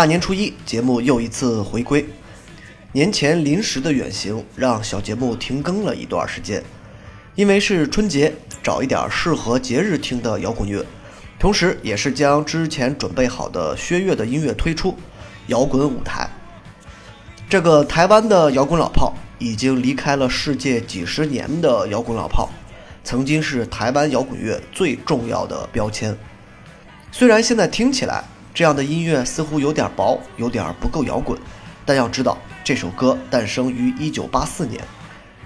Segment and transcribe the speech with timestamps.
[0.00, 2.02] 大年初一，节目又一次回归。
[2.92, 6.64] 年前临时的远行让小节目停更了一段时间，
[7.34, 8.32] 因为是春节，
[8.62, 10.82] 找一点适合节日听的摇滚乐，
[11.38, 14.96] 同时也是将之前准备好的薛岳的音乐推出。
[15.48, 16.26] 摇滚舞台，
[17.46, 22.48] 这个台湾的摇滚老炮已经离开了世界几十年的摇滚老炮，
[23.04, 26.16] 曾经是台湾摇滚乐最重要的标签。
[27.12, 31.38] 虽然现在听起来这样的音乐似乎有点薄，有点不够摇滚，
[31.84, 34.82] 但要知道这首歌诞生于1984年，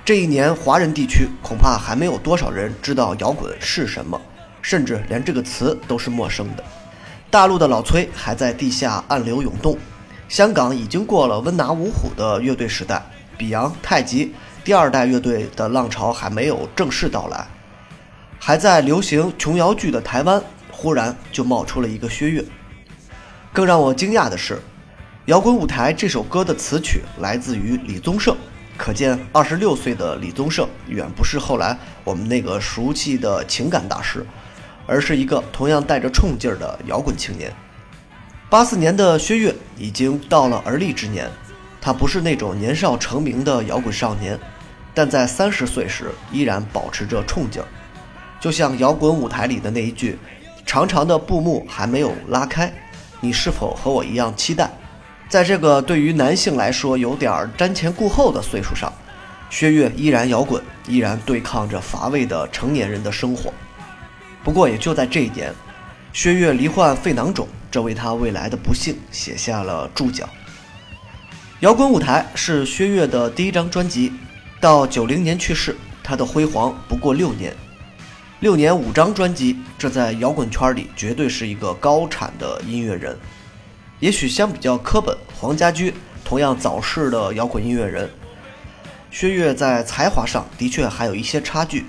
[0.04, 4.20] 这一年华人地区恐怕还没有多少人知道摇滚是什么，
[4.62, 6.64] 甚至连这个词都是陌生的。
[7.30, 9.76] 大陆的老崔还在地下暗流涌动，
[10.28, 13.02] 香港已经过了温拿五虎的乐队时代，
[13.36, 14.32] 比昂、太极
[14.64, 17.46] 第二代乐队的浪潮还没有正式到来，
[18.38, 22.44] 还在流行琼瑶剧的台湾，忽然就冒出了一个薛岳。
[23.54, 24.54] 更让我惊讶的是，
[25.26, 28.36] 《摇滚舞台》这首歌的词曲来自于李宗盛，
[28.76, 34.26] 可见二十六岁的李宗盛远不是后来我们那个熟悉的情感大师。
[34.86, 37.50] 而是一个同样带着冲劲儿的摇滚青年。
[38.50, 41.30] 八四年的薛岳已经到了而立之年，
[41.80, 44.38] 他不是那种年少成名的摇滚少年，
[44.92, 47.68] 但在三十岁时依然保持着冲劲儿。
[48.38, 50.18] 就像摇滚舞台里的那一句
[50.66, 52.70] ：“长长的布幕还没有拉开，
[53.24, 54.70] 你是否和我一样期待？”
[55.26, 58.92] 在这个对于男性来说有点瞻前顾后的岁数上，
[59.48, 63.52] 薛岳依然摇滚，依然对抗着乏味的成年人的生活。
[64.44, 65.52] 不过也就在这一年，
[66.12, 70.28] 薛岳罹患肺囊肿，这为他未来的不幸写下了注脚。
[71.60, 74.12] 摇滚舞台是薛岳的第一张专辑，
[74.60, 77.56] 到九零年去世，他的辉煌不过六年。
[78.40, 83.16] 六年五张专辑，这在摇滚圈里绝对是一个高产的音乐人。
[84.00, 85.94] 也许相比较科本、黄家驹
[86.24, 88.10] 同样早逝的摇滚音乐人，
[89.10, 91.86] 薛岳在才华上的确还有一些差距。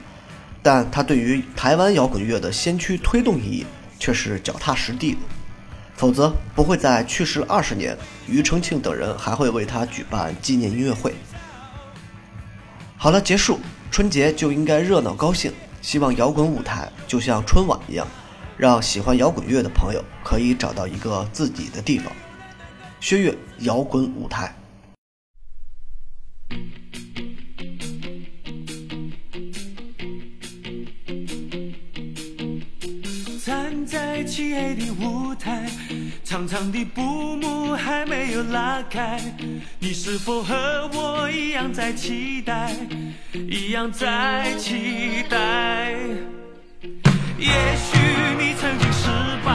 [0.63, 3.65] 但他对于台湾摇滚乐的先驱推动意义
[3.99, 5.17] 却是脚踏实地的，
[5.95, 7.97] 否则不会在去世二十年，
[8.27, 11.13] 庾澄庆等人还会为他举办纪念音乐会。
[12.97, 13.59] 好了，结束，
[13.91, 15.51] 春节就应该热闹高兴，
[15.85, 18.07] 希望摇滚舞台就像春晚一样，
[18.57, 22.11] 让喜欢摇滚乐的朋友可以找到一个自己的地方。
[22.99, 24.51] 薛岳摇滚舞台。
[33.85, 35.69] 在漆黑的舞台，
[36.23, 37.01] 长长的布
[37.37, 39.21] 幕还没有拉开，
[39.79, 42.75] 你是否和我一样在期待，
[43.31, 45.93] 一样在期待？
[47.37, 47.47] 也
[47.77, 47.99] 许
[48.39, 49.07] 你曾经失
[49.45, 49.54] 败，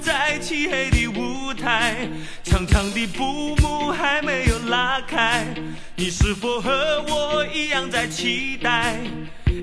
[0.00, 2.08] 在漆黑的舞台，
[2.44, 5.46] 长长的布幕还没有拉开，
[5.94, 8.96] 你是否和我一样在期待，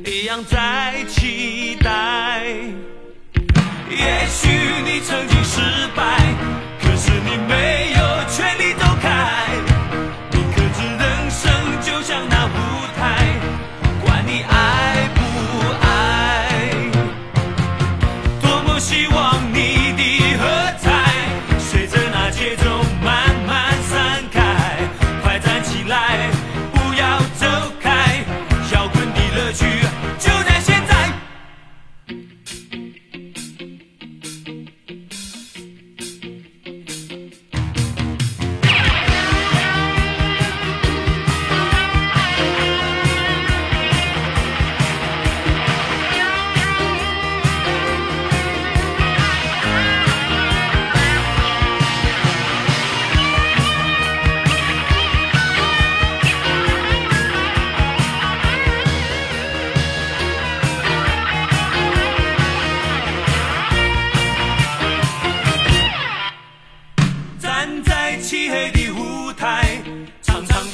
[0.05, 1.52] 一样在期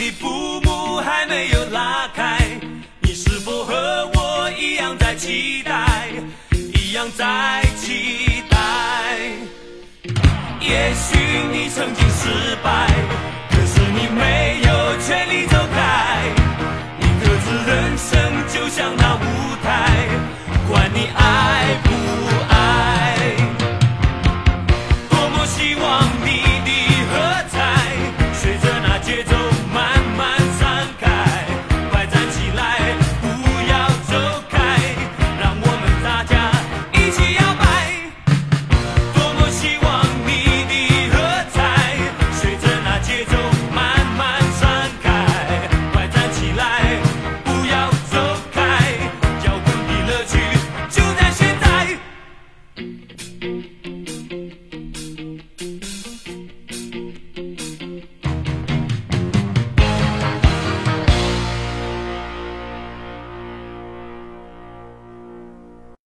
[0.09, 2.39] 的布幕还没有拉开，
[3.01, 6.07] 你是否和我一样在期待，
[6.51, 8.57] 一样在期待？
[10.59, 11.17] 也许
[11.51, 12.98] 你曾经失败。